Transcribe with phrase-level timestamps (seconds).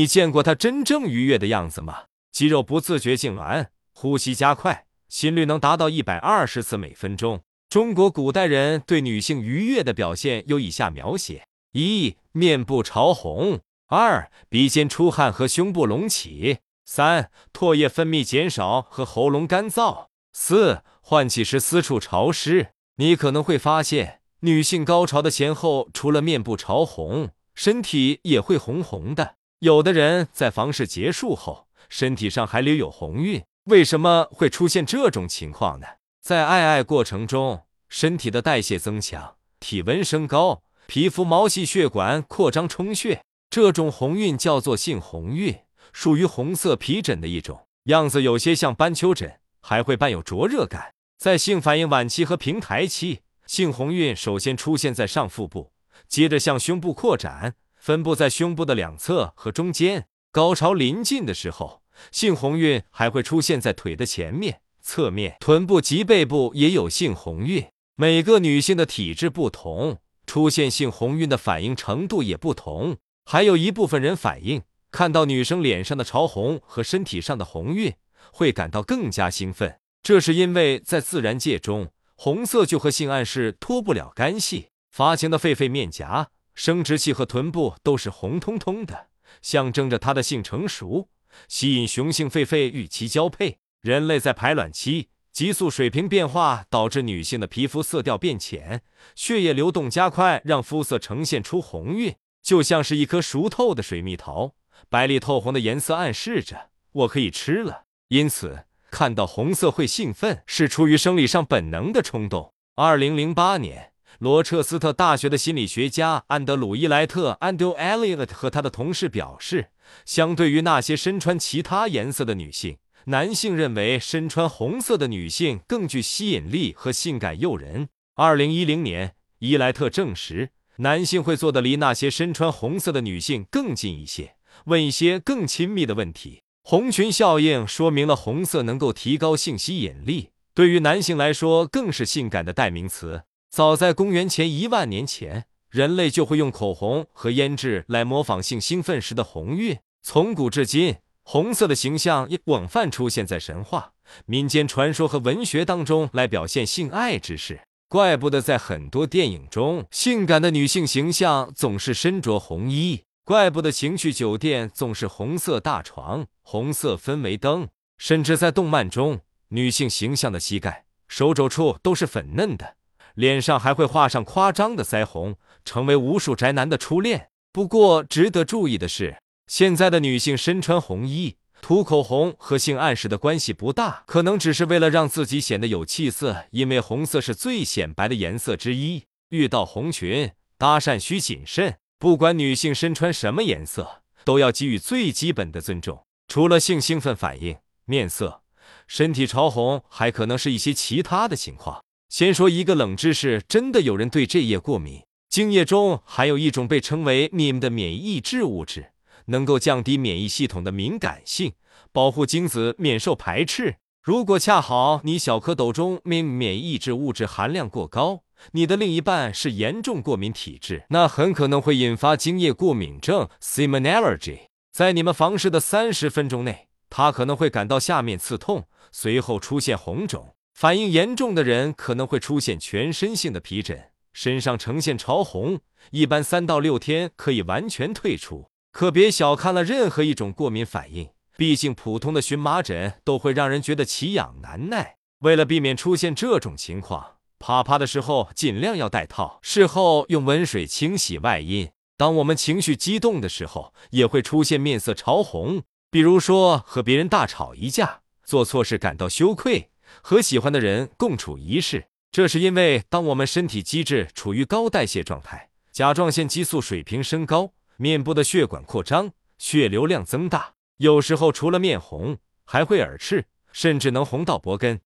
[0.00, 2.04] 你见过她真正愉悦的样子吗？
[2.32, 7.42] 肌肉不自觉痉挛，呼吸加快，心率能达到一百二十次每分钟。
[7.68, 13.58] 中国古代人对女性愉悦的表现有以下描写：一、面部潮红；
[13.88, 22.68] 二、鼻尖出汗和胸部隆起；三、唾液分泌减少和喉咙干燥；四、换气时私处潮湿。
[22.96, 29.34] 你可能会发现，女性高潮的前后，除了面部潮红，身体也会红红的。
[29.60, 33.42] 有的人在房事结束后，身体上还留有红晕。
[33.64, 35.86] 为什么会出现这种情况呢？
[36.22, 45.54] 在爱爱过程中，身体的代谢增强，体温升高，皮肤毛细血管扩张充血，这种红晕叫做性红晕，
[45.92, 50.94] 属于红色皮疹的一种，样子有些像斑丘疹，还会伴有灼热感。
[51.18, 55.72] 在性反应晚期和平台期，性红晕首先出现在上腹部，
[56.08, 60.06] 接着向胸部扩展，分布在胸部的两侧和中间。
[60.30, 67.66] 高潮临近的时候，性红晕还会出现在腿的前面、侧面、臀部及背部，也有性红晕。
[67.96, 72.98] 每个女性的体质不同，出现性红晕的反应程度也不同。
[73.24, 77.94] 还有一部分人反应，看到女生脸上的潮红和身体上的红晕，
[78.32, 79.80] 会感到更加兴奋。
[80.02, 84.68] 这是因为在自然界中，红色就和性暗示脱不了干系。
[84.90, 89.06] 发情的狒狒面颊、生殖器和臀部都是红彤彤的，
[89.40, 91.08] 象征着它的性成熟，
[91.48, 93.56] 吸引雄性狒狒与其交配。
[93.80, 98.82] 人类在排卵期，激素水平变化导致女性的皮肤色调变浅，
[99.14, 104.52] 血液流动加快，让肤色呈现出红晕，就像是一颗熟透的水蜜桃，
[104.90, 107.84] 白里透红的颜色暗示着我可以吃了。
[108.08, 108.66] 因此。
[108.90, 112.52] 看到红色会兴奋，是出于生理上本能的冲动。
[112.74, 119.68] 二零零八年，罗彻斯特大学的心理学家安德鲁伊莱特 （Andrew Elliot） 和他的同事表示，
[120.04, 127.88] 相对于那些身穿其他颜色的女性，男性认为身穿红色的女性更具吸引力和性感诱人。
[128.16, 134.34] 二零一零年，伊莱特证实，男性会坐得离那些身穿红色的女性更近一些，
[134.66, 136.42] 问一些更亲密的问题。
[136.62, 143.22] 红裙效应说明了红色能够提高性吸引力，对于男性来说更是性感的代名词。
[143.50, 149.76] 早在公元前一万年前，人类就会用口红和胭脂来模仿性兴奋时的红晕。
[150.02, 153.90] 从古至今，红色的形象也广泛出现在神话、
[154.24, 157.62] 民间传说和文学当中来表现性爱之事。
[157.88, 163.02] 怪不得在很多电影中，性感的女性形象总是身着红衣。
[163.24, 167.66] 怪不得情趣酒店总是红色大床、红色氛围灯，
[167.98, 172.76] 甚至在动漫中，女性形象的膝盖、手肘处都是粉嫩的，
[173.20, 177.28] 脸上还会画上夸张的腮红，成为无数宅男的初恋。
[177.52, 189.04] 不过，值得注意的是，现在的女性身穿红衣、涂口红和性暗示的关系不大，可能只是为了让自己显得有气色，因为红色是最显白的颜色之一。
[189.28, 191.76] 遇到红裙搭讪需谨慎。
[191.98, 196.06] 不管女性身穿什么颜色，都要给予最基本的尊重。
[196.26, 198.40] 除了性兴奋反应、面色、
[198.86, 201.84] 身体潮红，还可能是一些其他的情况。
[202.10, 205.00] 先说一个冷知识：真的有人对这液过敏。
[205.28, 208.90] 精液中含有一种被称为 “mim” 的免疫抑制物质，
[209.26, 211.52] 能够降低免疫系统的敏感性，
[211.92, 213.76] 保护精子免受排斥。
[214.02, 224.40] 如果恰好你小蝌蚪中 mim 免疫抑制物质含量过高，你的另一半是严重过敏体质，那很可能会引发精液过敏症 （semen allergy）。
[224.72, 230.34] 在你们房事的三十分钟内，他可能会感到下面刺痛，随后出现红肿。
[230.60, 235.60] 反应严重的人可能会出现全身性的皮疹，身上呈现潮红，
[235.90, 238.50] 一般三到六天可以完全退出。
[238.70, 244.96] 可别小看了任何一种过敏反应，毕竟普通的荨麻疹都会让人觉得奇痒难耐。
[245.20, 251.70] 为了避免出现这种情况，啪啪的时候尽量要戴套，事后用温水清洗外阴。
[251.96, 259.69] 当我们情绪激动的时候，也会出现面色潮红，比如说和别人大吵一架，做错事感到羞愧，
[260.02, 261.86] 和喜欢的人共处一室。
[262.12, 274.80] 这是因为当我们身体机制处于高代谢状态，甲状腺激素水平升高，面部的血管扩张，血流量增大，有时候除了面红，还会耳赤，甚至能红到脖根。